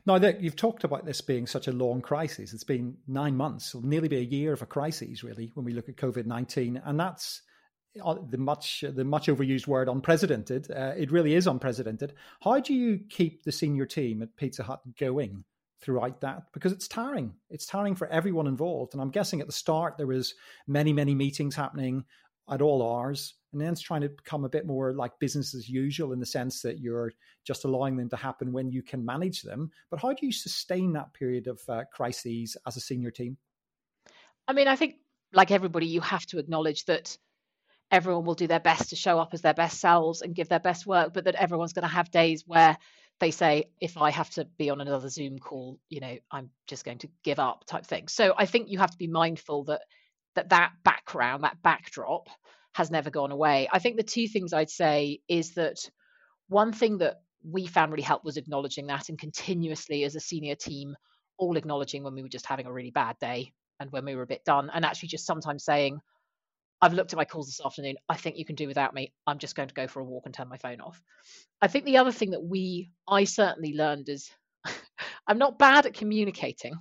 [0.07, 3.75] Now that you've talked about this being such a long crisis, it's been nine months,
[3.75, 6.81] it'll nearly be a year of a crisis, really, when we look at COVID nineteen,
[6.85, 7.42] and that's
[8.03, 10.71] uh, the much the much overused word unprecedented.
[10.71, 12.14] Uh, it really is unprecedented.
[12.40, 15.45] How do you keep the senior team at Pizza Hut going
[15.83, 16.45] throughout that?
[16.53, 17.35] Because it's tiring.
[17.51, 18.95] It's tiring for everyone involved.
[18.95, 20.35] And I'm guessing at the start there was
[20.69, 22.05] many many meetings happening
[22.51, 23.35] at all hours.
[23.53, 26.27] And then it's trying to become a bit more like business as usual in the
[26.27, 27.13] sense that you're
[27.47, 29.71] just allowing them to happen when you can manage them.
[29.91, 33.37] But how do you sustain that period of uh, crises as a senior team?
[34.47, 34.97] I mean, I think
[35.33, 37.17] like everybody, you have to acknowledge that
[37.91, 40.61] everyone will do their best to show up as their best selves and give their
[40.61, 42.77] best work, but that everyone's going to have days where
[43.21, 46.85] they say, if I have to be on another Zoom call, you know, I'm just
[46.85, 48.09] going to give up type thing.
[48.09, 49.83] So I think you have to be mindful that
[50.37, 52.29] that that background, that backdrop
[52.75, 53.68] has never gone away.
[53.72, 55.79] I think the two things I'd say is that
[56.49, 60.55] one thing that we found really helped was acknowledging that and continuously as a senior
[60.55, 60.94] team,
[61.38, 64.22] all acknowledging when we were just having a really bad day and when we were
[64.22, 66.01] a bit done, and actually just sometimes saying,
[66.81, 67.96] I've looked at my calls this afternoon.
[68.09, 69.12] I think you can do without me.
[69.27, 71.01] I'm just going to go for a walk and turn my phone off.
[71.62, 74.31] I think the other thing that we, I certainly learned is
[75.27, 76.75] I'm not bad at communicating.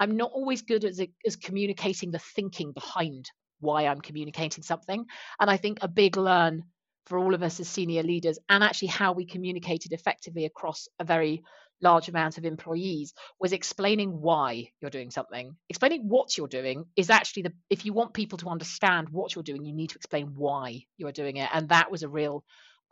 [0.00, 3.30] I'm not always good as, as communicating the thinking behind
[3.60, 5.04] why I'm communicating something.
[5.40, 6.64] And I think a big learn
[7.06, 11.04] for all of us as senior leaders and actually how we communicated effectively across a
[11.04, 11.42] very
[11.82, 17.10] large amount of employees was explaining why you're doing something explaining what you're doing is
[17.10, 20.28] actually the if you want people to understand what you're doing you need to explain
[20.34, 22.42] why you're doing it and that was a real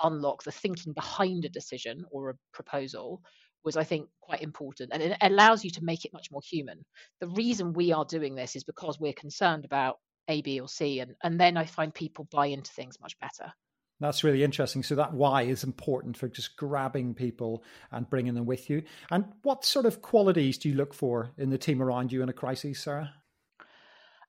[0.03, 3.23] unlock the thinking behind a decision or a proposal
[3.64, 4.90] was, I think, quite important.
[4.92, 6.85] And it allows you to make it much more human.
[7.20, 9.98] The reason we are doing this is because we're concerned about
[10.29, 11.01] A, B, or C.
[11.01, 13.53] And, and then I find people buy into things much better.
[14.01, 14.83] That's really interesting.
[14.83, 18.83] So that why is important for just grabbing people and bringing them with you.
[19.11, 22.29] And what sort of qualities do you look for in the team around you in
[22.29, 23.14] a crisis, Sarah?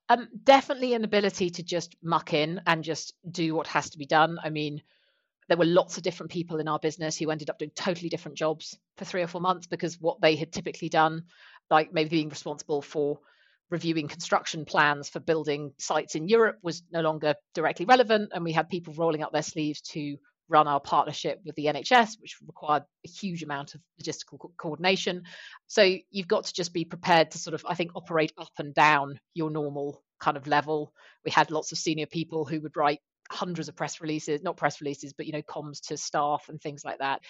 [0.09, 4.05] Um, definitely an ability to just muck in and just do what has to be
[4.05, 4.37] done.
[4.43, 4.83] I mean,
[5.47, 8.37] there were lots of different people in our business who ended up doing totally different
[8.37, 11.23] jobs for three or four months because what they had typically done,
[11.69, 13.19] like maybe being responsible for
[13.69, 18.31] reviewing construction plans for building sites in Europe, was no longer directly relevant.
[18.33, 20.17] And we had people rolling up their sleeves to
[20.49, 25.23] run our partnership with the NHS, which required a huge amount of logistical co- coordination.
[25.67, 28.73] So you've got to just be prepared to sort of, I think, operate up and
[28.73, 30.93] down your normal kind of level.
[31.25, 32.99] We had lots of senior people who would write
[33.33, 36.83] hundreds of press releases, not press releases, but you know, comms to staff and things
[36.85, 37.21] like that.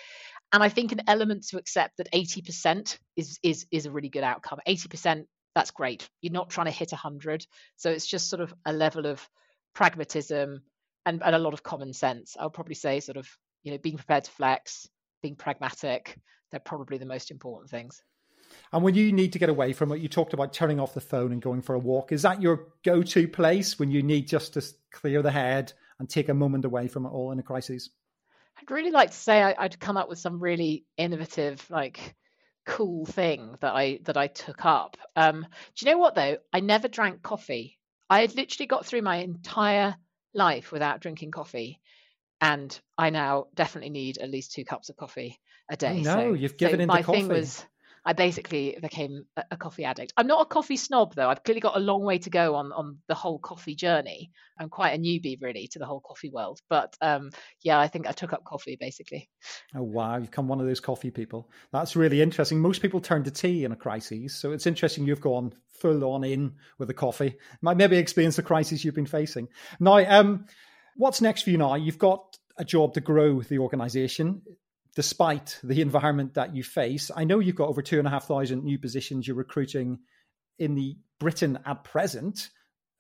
[0.52, 4.24] And I think an element to accept that 80% is is is a really good
[4.24, 4.60] outcome.
[4.68, 6.10] 80%, that's great.
[6.22, 7.46] You're not trying to hit 100.
[7.78, 9.28] So it's just sort of a level of
[9.74, 10.62] pragmatism
[11.06, 12.36] and, and a lot of common sense.
[12.40, 13.28] I'll probably say sort of,
[13.64, 14.88] you know, being prepared to flex,
[15.22, 16.18] being pragmatic,
[16.52, 18.02] they're probably the most important things.
[18.72, 21.02] And when you need to get away from it, you talked about turning off the
[21.02, 22.12] phone and going for a walk.
[22.12, 26.10] Is that your go to place when you need just to clear the head and
[26.10, 27.90] take a moment away from it all in a crisis?
[28.58, 32.16] I'd really like to say I, would come up with some really innovative, like
[32.66, 34.98] cool thing that I that I took up.
[35.16, 36.38] Um, do you know what though?
[36.52, 37.80] I never drank coffee.
[38.10, 39.96] I had literally got through my entire
[40.34, 41.80] life without drinking coffee,
[42.42, 46.00] and I now definitely need at least two cups of coffee a day.
[46.00, 47.20] Oh, no, so, you've given so in my coffee.
[47.20, 47.66] thing was
[48.06, 50.14] I basically became a, coffee addict.
[50.18, 51.30] I'm not a coffee snob though.
[51.30, 54.32] I've clearly got a long way to go on on the whole coffee journey.
[54.60, 58.08] I'm quite a newbie really to the whole coffee world, but um, yeah, I think
[58.08, 59.30] I took up coffee basically.
[59.74, 61.50] Oh wow, you've become one of those coffee people.
[61.72, 62.60] That's really interesting.
[62.60, 66.26] Most people turn to tea in a crisis, so it's interesting you've gone full on
[66.26, 67.36] in with the coffee.
[67.62, 69.48] Might maybe experience the crisis you've been facing.
[69.80, 70.46] Now, um,
[70.98, 71.76] what's next for you now?
[71.76, 74.42] You've got a job to grow the organization
[74.96, 77.10] despite the environment that you face.
[77.16, 80.00] I know you've got over two and a half thousand new positions you're recruiting
[80.60, 82.50] in the Britain at present.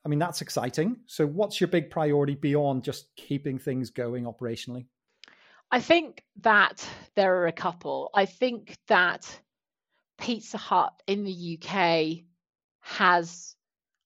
[0.06, 0.98] I mean, that's exciting.
[1.06, 4.88] So, what's your big priority beyond just keeping things going operationally?
[5.72, 8.10] I think that there are a couple.
[8.14, 9.40] I think that
[10.20, 12.26] Pizza Hut in the UK
[12.82, 13.56] has,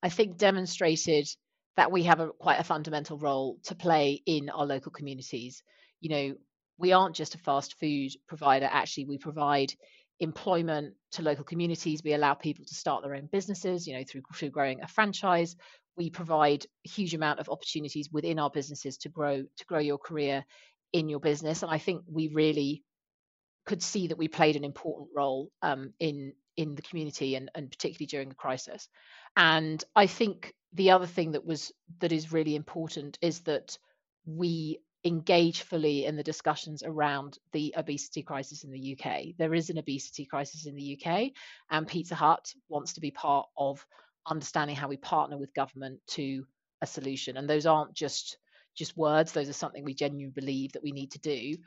[0.04, 1.28] I think, demonstrated
[1.76, 5.64] that we have a quite a fundamental role to play in our local communities.
[6.00, 6.36] You know,
[6.78, 9.74] we aren't just a fast food provider, actually, we provide
[10.20, 12.02] employment to local communities.
[12.04, 15.56] We allow people to start their own businesses, you know, through, through growing a franchise.
[15.96, 19.98] We provide a huge amount of opportunities within our businesses to grow to grow your
[19.98, 20.46] career
[20.94, 21.64] in your business.
[21.64, 22.84] And I think we really
[23.66, 27.70] could see that we played an important role um, in in the community and, and
[27.70, 28.90] particularly during the crisis.
[29.36, 33.78] And I think the other thing that was that is really important is that
[34.26, 39.36] we engage fully in the discussions around the obesity crisis in the UK.
[39.38, 41.32] There is an obesity crisis in the UK,
[41.72, 43.86] and Pizza Hut wants to be part of
[44.28, 46.46] understanding how we partner with government to
[46.82, 47.38] a solution.
[47.38, 48.38] And those aren't just
[48.76, 51.58] just words; those are something we genuinely believe that we need to do.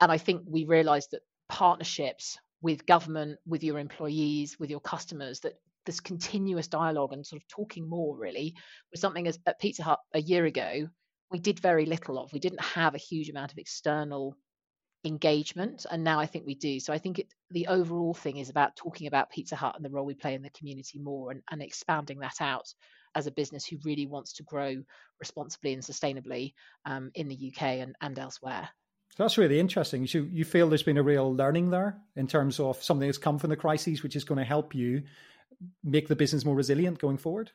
[0.00, 5.40] And I think we realise that partnerships with government, with your employees, with your customers,
[5.40, 5.54] that
[5.86, 8.54] this continuous dialogue and sort of talking more really
[8.90, 10.88] was something as at Pizza Hut a year ago
[11.30, 12.32] we did very little of.
[12.32, 14.36] We didn't have a huge amount of external
[15.04, 16.80] engagement, and now I think we do.
[16.80, 19.90] So I think it, the overall thing is about talking about Pizza Hut and the
[19.90, 22.72] role we play in the community more, and, and expanding that out
[23.14, 24.76] as a business who really wants to grow
[25.18, 26.52] responsibly and sustainably
[26.84, 28.68] um, in the UK and, and elsewhere.
[29.16, 30.06] So that's really interesting.
[30.08, 33.38] You, you feel there's been a real learning there in terms of something that's come
[33.38, 35.02] from the crises, which is going to help you
[35.82, 37.50] make the business more resilient going forward?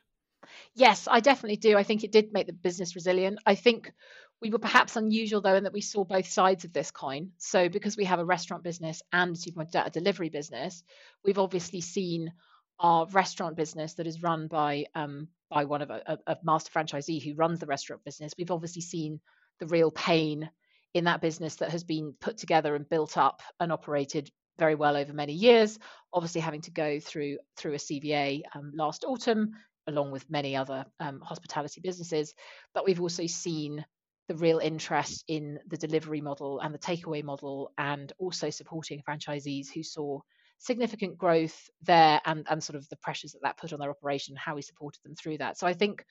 [0.74, 1.76] Yes, I definitely do.
[1.76, 3.38] I think it did make the business resilient.
[3.46, 3.92] I think
[4.40, 7.30] we were perhaps unusual though in that we saw both sides of this coin.
[7.38, 9.36] So because we have a restaurant business and
[9.74, 10.82] a delivery business,
[11.24, 12.32] we've obviously seen
[12.80, 17.22] our restaurant business that is run by um, by one of a, a master franchisee
[17.22, 18.32] who runs the restaurant business.
[18.36, 19.20] We've obviously seen
[19.60, 20.50] the real pain
[20.94, 24.96] in that business that has been put together and built up and operated very well
[24.96, 25.78] over many years.
[26.12, 29.52] Obviously, having to go through through a CVA um, last autumn,
[29.86, 32.34] along with many other um, hospitality businesses.
[32.74, 33.84] But we've also seen
[34.28, 39.68] the real interest in the delivery model and the takeaway model, and also supporting franchisees
[39.72, 40.20] who saw
[40.58, 44.34] significant growth there and, and sort of the pressures that that put on their operation,
[44.36, 45.58] how we supported them through that.
[45.58, 46.04] So I think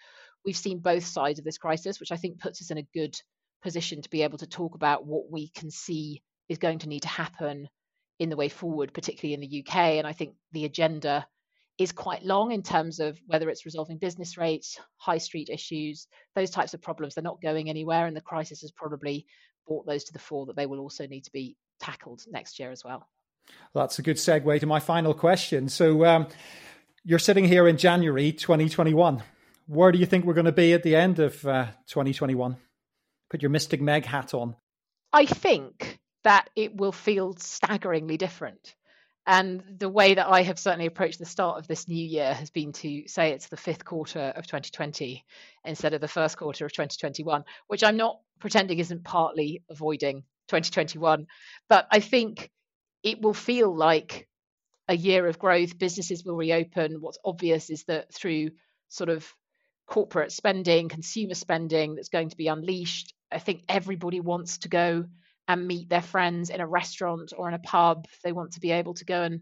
[0.46, 3.16] we've seen both sides of this crisis, which I think puts us in a good
[3.64, 7.02] position to be able to talk about what we can see is going to need
[7.02, 7.68] to happen
[8.20, 9.76] in the way forward, particularly in the UK.
[9.76, 11.26] And I think the agenda
[11.78, 16.52] is quite long in terms of whether it's resolving business rates, high street issues, those
[16.52, 17.16] types of problems.
[17.16, 19.26] They're not going anywhere, and the crisis has probably
[19.68, 22.72] brought those to the fore that they will also need to be tackled next year
[22.72, 23.08] as well.
[23.74, 25.68] That's a good segue to my final question.
[25.68, 26.28] So, um,
[27.04, 29.22] you're sitting here in January 2021.
[29.68, 32.56] Where do you think we're going to be at the end of uh, 2021?
[33.30, 34.56] Put your Mystic Meg hat on.
[35.12, 38.76] I think that it will feel staggeringly different.
[39.26, 42.50] And the way that I have certainly approached the start of this new year has
[42.50, 45.24] been to say it's the fifth quarter of 2020
[45.64, 51.28] instead of the first quarter of 2021, which I'm not pretending isn't partly avoiding 2021.
[51.70, 52.52] But I think
[53.02, 54.28] it will feel like
[54.90, 55.78] a year of growth.
[55.78, 57.00] Businesses will reopen.
[57.00, 58.52] What's obvious is that through
[58.90, 59.26] sort of
[59.88, 65.06] corporate spending, consumer spending that's going to be unleashed, I think everybody wants to go
[65.48, 68.08] and meet their friends in a restaurant or in a pub.
[68.24, 69.42] They want to be able to go and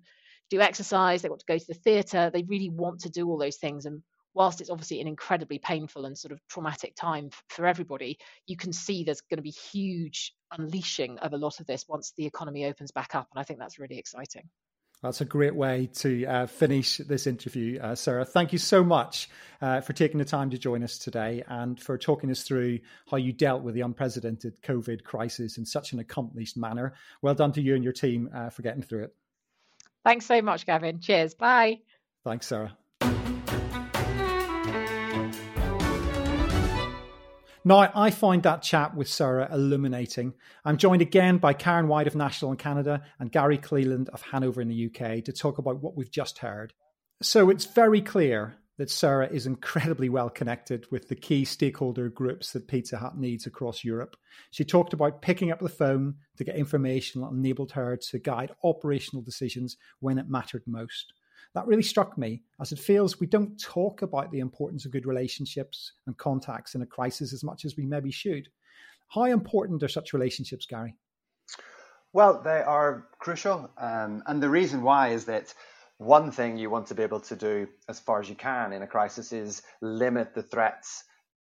[0.49, 1.21] do exercise.
[1.21, 2.29] They want to go to the theatre.
[2.33, 3.85] They really want to do all those things.
[3.85, 4.01] And
[4.33, 8.73] whilst it's obviously an incredibly painful and sort of traumatic time for everybody, you can
[8.73, 12.65] see there's going to be huge unleashing of a lot of this once the economy
[12.65, 13.27] opens back up.
[13.33, 14.49] And I think that's really exciting.
[15.03, 18.23] That's a great way to uh, finish this interview, uh, Sarah.
[18.23, 21.97] Thank you so much uh, for taking the time to join us today and for
[21.97, 26.55] talking us through how you dealt with the unprecedented COVID crisis in such an accomplished
[26.55, 26.93] manner.
[27.23, 29.15] Well done to you and your team uh, for getting through it.
[30.03, 30.99] Thanks so much, Gavin.
[30.99, 31.33] Cheers.
[31.33, 31.79] Bye.
[32.23, 32.77] Thanks, Sarah.
[37.63, 40.33] Now, I find that chat with Sarah illuminating.
[40.65, 44.61] I'm joined again by Karen White of National in Canada and Gary Cleland of Hanover
[44.61, 46.73] in the UK to talk about what we've just heard.
[47.21, 52.51] So it's very clear that Sarah is incredibly well connected with the key stakeholder groups
[52.53, 54.15] that Pizza Hut needs across Europe.
[54.49, 58.53] She talked about picking up the phone to get information that enabled her to guide
[58.63, 61.13] operational decisions when it mattered most.
[61.53, 65.05] That really struck me as it feels we don't talk about the importance of good
[65.05, 68.47] relationships and contacts in a crisis as much as we maybe should.
[69.09, 70.95] How important are such relationships, Gary?
[72.13, 73.69] Well, they are crucial.
[73.77, 75.53] Um, and the reason why is that
[75.97, 78.81] one thing you want to be able to do as far as you can in
[78.81, 81.03] a crisis is limit the threats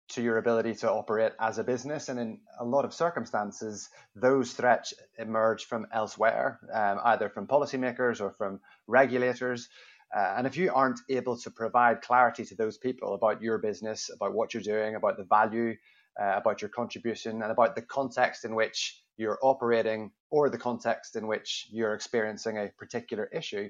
[0.09, 2.09] to your ability to operate as a business.
[2.09, 8.21] And in a lot of circumstances, those threats emerge from elsewhere, um, either from policymakers
[8.21, 9.69] or from regulators.
[10.15, 14.11] Uh, and if you aren't able to provide clarity to those people about your business,
[14.13, 15.75] about what you're doing, about the value,
[16.21, 21.15] uh, about your contribution, and about the context in which you're operating or the context
[21.15, 23.69] in which you're experiencing a particular issue,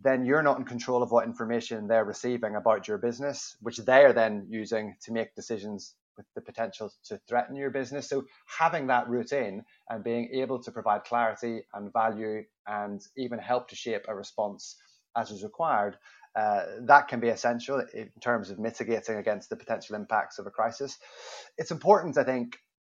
[0.00, 4.04] then you're not in control of what information they're receiving about your business, which they
[4.04, 8.08] are then using to make decisions with the potential to threaten your business.
[8.08, 13.68] So having that routine and being able to provide clarity and value and even help
[13.68, 14.76] to shape a response
[15.16, 15.96] as is required,
[16.36, 20.50] uh, that can be essential in terms of mitigating against the potential impacts of a
[20.50, 20.98] crisis.
[21.56, 22.58] It's important, I think,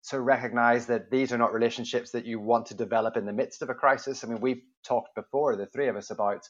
[0.10, 3.62] to recognize that these are not relationships that you want to develop in the midst
[3.62, 4.24] of a crisis.
[4.24, 6.48] I mean, we've talked before, the three of us, about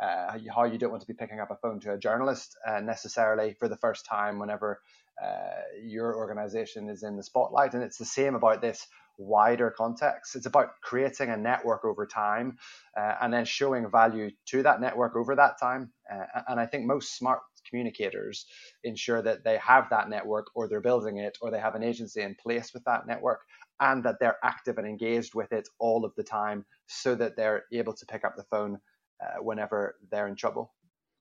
[0.00, 2.80] uh, how you don't want to be picking up a phone to a journalist uh,
[2.80, 4.80] necessarily for the first time whenever
[5.22, 7.74] uh, your organization is in the spotlight.
[7.74, 8.86] And it's the same about this
[9.18, 10.34] wider context.
[10.34, 12.56] It's about creating a network over time
[12.98, 15.92] uh, and then showing value to that network over that time.
[16.10, 18.46] Uh, and I think most smart communicators
[18.84, 22.22] ensure that they have that network or they're building it or they have an agency
[22.22, 23.40] in place with that network
[23.80, 27.64] and that they're active and engaged with it all of the time so that they're
[27.72, 28.78] able to pick up the phone
[29.22, 30.72] uh, whenever they're in trouble.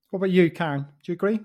[0.10, 0.82] What about you, Karen?
[0.82, 1.40] Do you agree?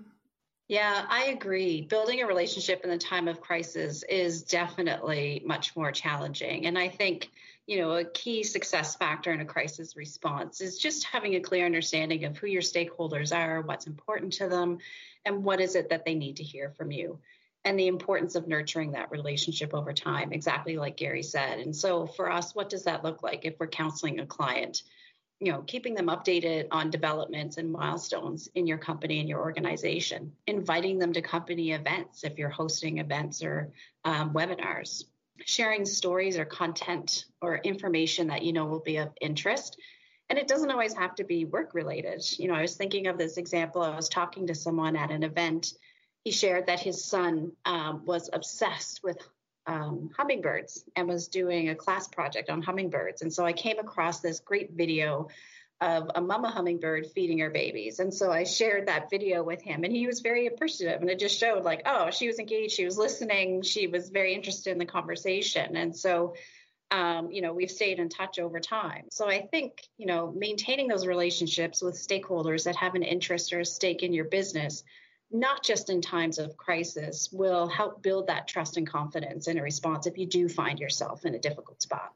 [0.69, 1.83] Yeah, I agree.
[1.83, 6.67] Building a relationship in the time of crisis is definitely much more challenging.
[6.67, 7.31] And I think,
[7.69, 11.67] you know, a key success factor in a crisis response is just having a clear
[11.67, 14.79] understanding of who your stakeholders are, what's important to them,
[15.25, 17.21] and what is it that they need to hear from you.
[17.65, 21.61] And the importance of nurturing that relationship over time, exactly like Gary said.
[21.61, 24.83] And so for us, what does that look like if we're counseling a client?
[25.41, 30.33] You know keeping them updated on developments and milestones in your company and your organization
[30.47, 33.73] inviting them to company events if you're hosting events or
[34.05, 35.05] um, webinars.
[35.45, 39.79] Sharing stories or content or information that you know will be of interest.
[40.31, 42.25] And it doesn't always have to be work related.
[42.39, 43.83] You know i was thinking of this example.
[43.83, 45.75] I was talking to someone at an event.
[46.25, 49.19] He shared that his son um, was obsessed with
[49.67, 53.23] um, hummingbirds and was doing a class project on hummingbirds.
[53.23, 55.29] And so I came across this great video
[55.81, 57.99] of a mama hummingbird feeding her babies.
[57.99, 61.01] And so I shared that video with him and he was very appreciative.
[61.01, 64.35] And it just showed like, oh, she was engaged, she was listening, she was very
[64.35, 65.77] interested in the conversation.
[65.77, 66.35] And so
[66.91, 69.07] um, you know, we've stayed in touch over time.
[69.11, 73.61] So I think, you know, maintaining those relationships with stakeholders that have an interest or
[73.61, 74.85] a stake in your business
[75.31, 79.63] not just in times of crisis, will help build that trust and confidence in a
[79.63, 82.13] response if you do find yourself in a difficult spot.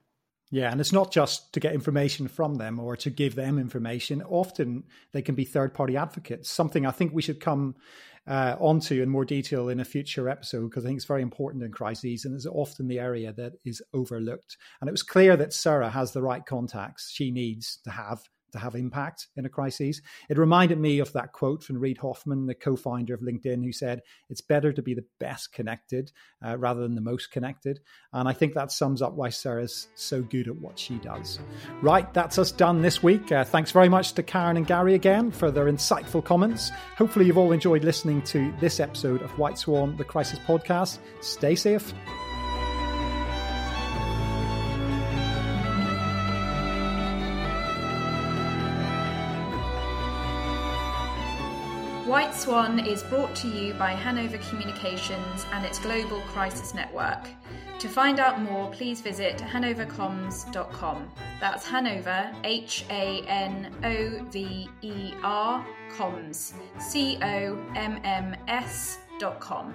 [0.53, 4.21] Yeah, and it's not just to get information from them or to give them information.
[4.23, 7.77] Often they can be third party advocates, something I think we should come
[8.27, 11.63] uh, onto in more detail in a future episode because I think it's very important
[11.63, 14.57] in crises and is often the area that is overlooked.
[14.81, 18.59] And it was clear that Sarah has the right contacts she needs to have to
[18.59, 20.01] have impact in a crisis.
[20.29, 23.73] It reminded me of that quote from Reid Hoffman, the co founder of LinkedIn, who
[23.73, 26.13] said, It's better to be the best connected
[26.45, 27.81] uh, rather than the most connected.
[28.13, 31.39] And I think that sums up why Sarah's so good at what she does.
[31.83, 33.33] Right, that's us done this week.
[33.33, 36.71] Uh, thanks very much to Karen and Gary again for their insightful comments.
[36.97, 40.99] Hopefully, you've all enjoyed listening to this episode of White Swan, the Crisis Podcast.
[41.21, 41.93] Stay safe.
[52.41, 57.29] Swan is brought to you by Hanover Communications and its Global Crisis Network.
[57.81, 61.11] To find out more, please visit hanovercomms.com.
[61.39, 69.75] That's Hanover, H A N O V E R, comms, C O M M S.com.